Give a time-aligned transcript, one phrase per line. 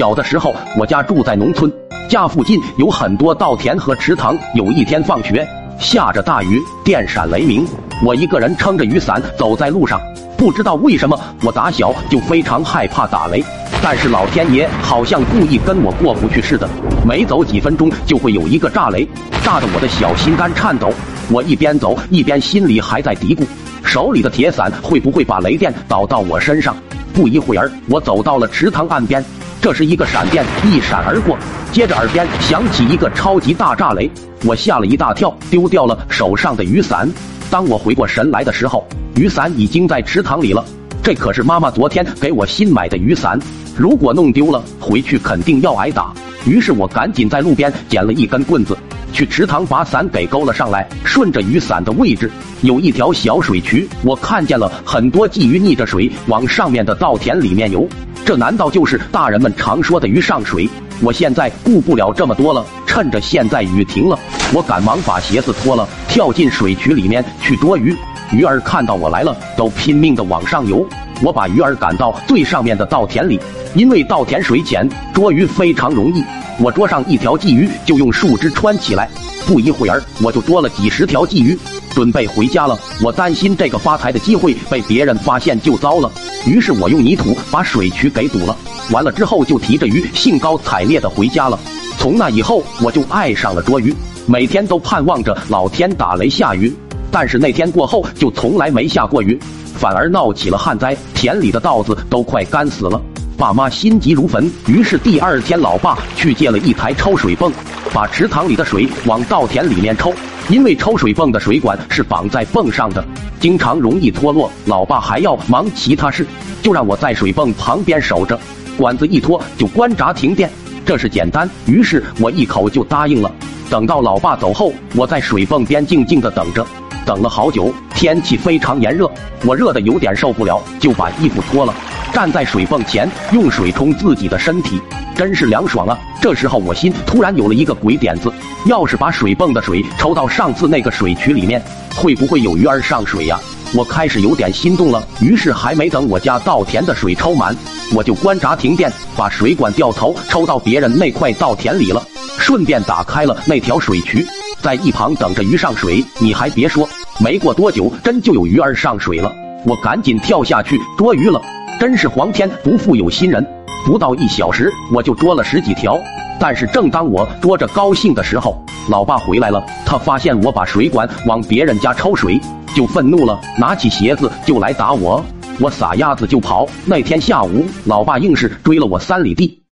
[0.00, 1.70] 小的时候，我家住在农村，
[2.08, 4.34] 家附近有很多稻田和池塘。
[4.54, 5.46] 有一天放学，
[5.78, 7.66] 下着大雨，电闪雷鸣，
[8.02, 10.00] 我一个人撑着雨伞走在路上。
[10.38, 13.44] 不知道为什么，我打小就非常害怕打雷，
[13.82, 16.66] 但是老天爷好像故意跟我过不去似的。
[17.06, 19.06] 每走几分钟就会有一个炸雷，
[19.44, 20.90] 炸得我的小心肝颤抖。
[21.30, 23.44] 我一边走一边心里还在嘀咕，
[23.84, 26.74] 手里的铁伞会不会把雷电导到我身上？
[27.12, 29.24] 不一会儿，我走到了池塘岸边。
[29.60, 31.36] 这时，一个闪电一闪而过，
[31.70, 34.10] 接着耳边响起一个超级大炸雷，
[34.44, 37.10] 我吓了一大跳，丢掉了手上的雨伞。
[37.50, 40.64] 当我回过神来的时候，雨伞已经在池塘里了。
[41.02, 43.38] 这可是妈妈昨天给我新买的雨伞，
[43.76, 46.12] 如果弄丢了，回去肯定要挨打。
[46.46, 48.76] 于是我赶紧在路边捡了一根棍子，
[49.12, 50.88] 去池塘把伞给勾了上来。
[51.04, 52.30] 顺着雨伞的位置，
[52.62, 57.88] 有一条小水渠，我看见了很多鲫鱼逆着水往上面的稻田里面游。
[58.24, 60.68] 这难道就是大人们常说的鱼上水？
[61.02, 64.18] 我现在顾不了这么多了，趁着现在雨停了，
[64.52, 67.96] 我赶忙把鞋子脱了，跳进水渠里面去捉鱼。
[68.32, 70.86] 鱼儿看到我来了，都拼命的往上游。
[71.22, 73.38] 我把鱼儿赶到最上面的稻田里，
[73.74, 76.24] 因为稻田水浅，捉鱼非常容易。
[76.58, 79.08] 我捉上一条鲫鱼，就用树枝穿起来。
[79.46, 81.58] 不一会儿，我就捉了几十条鲫鱼。
[81.92, 86.10] 准备回家了，我担心这个发财的机会被别人发现就糟了，
[86.46, 88.56] 于是我用泥土把水渠给堵了。
[88.92, 91.58] 完了之后就提着鱼兴高采烈的回家了。
[91.98, 93.92] 从那以后 我就爱上了捉鱼，
[94.26, 96.72] 每天都盼望着老天打雷下雨。
[97.10, 99.38] 但是那天过后就从来没下过雨，
[99.74, 103.00] 反而闹起了旱灾，田里的稻子都快干死了。
[103.36, 107.50] 爸妈心急如焚，于是第二天老爸去借了一台抽水泵，
[107.92, 110.12] 把池塘里的水往稻田里面抽。
[110.48, 113.04] 因为抽水泵的水管是绑在泵上的，
[113.38, 114.50] 经常容易脱落。
[114.66, 116.26] 老爸还要忙其他事，
[116.60, 118.38] 就让我在水泵旁边守着，
[118.76, 120.50] 管子一脱就关闸停电。
[120.84, 123.32] 这是简单，于是我一口就答应了。
[123.70, 126.66] 等到老爸走后，我在水泵边静静的等着，
[127.10, 127.74] 等了好久。
[127.92, 129.10] 天气非常炎热，
[129.44, 131.74] 我热的有点受不了，就把衣服脱了，
[132.12, 134.80] 站在水泵前用水冲自己的身体。
[135.16, 135.98] 真是凉爽啊！
[136.22, 138.32] 这时候我心突然有了一个鬼点子，
[138.66, 141.60] 要是把水泵的水抽到上次那个水渠里面，
[141.96, 143.40] 会不会有鱼儿上水呀？
[143.74, 145.02] 我开始有点心动了。
[145.20, 147.54] 于是还没等我家稻田的水抽满，
[147.92, 152.06] 我就关闸停电，把水管掉头抽到别人那块稻田里了，
[152.38, 154.24] 顺便打开了那条水渠，
[154.62, 156.02] 在一旁等着鱼上水。
[156.18, 156.88] 你还别说，
[157.22, 159.30] 没过多久，真就有鱼儿上水了。
[159.66, 161.38] 我赶紧跳下去捉鱼了，
[161.78, 163.46] 真是皇天不负有心人。
[163.84, 165.98] 不到一小时，我就捉了十几条。
[166.38, 169.62] 但是正当我捉着高兴的时候，老爸回来了。
[169.84, 172.40] 他发现我把水管往别人家抽水，
[172.74, 175.22] 就愤怒了，拿起鞋子就来打我。
[175.60, 176.66] 我撒丫子就跑。
[176.86, 179.59] 那天下午，老爸硬是追了我三里地。